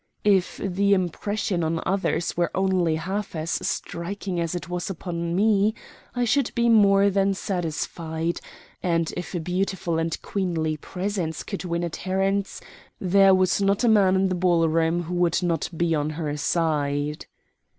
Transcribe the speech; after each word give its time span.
If 0.25 0.57
the 0.63 0.95
impression 0.95 1.63
on 1.63 1.79
others 1.85 2.35
were 2.35 2.49
only 2.55 2.95
half 2.95 3.35
as 3.35 3.51
striking 3.51 4.39
as 4.39 4.55
it 4.55 4.67
was 4.67 4.89
upon 4.89 5.35
me, 5.35 5.75
I 6.15 6.25
should 6.25 6.49
be 6.55 6.69
more 6.69 7.11
than 7.11 7.35
satisfied; 7.35 8.39
and 8.81 9.13
if 9.15 9.35
a 9.35 9.39
beautiful 9.39 9.99
and 9.99 10.19
queenly 10.23 10.75
presence 10.77 11.43
could 11.43 11.65
win 11.65 11.83
adherents 11.83 12.61
there 12.99 13.35
was 13.35 13.61
not 13.61 13.83
a 13.83 13.87
man 13.87 14.15
in 14.15 14.29
the 14.29 14.33
ball 14.33 14.67
room 14.67 15.03
who 15.03 15.13
would 15.13 15.43
not 15.43 15.69
be 15.77 15.93
on 15.93 16.09
her 16.09 16.35
side. 16.35 17.27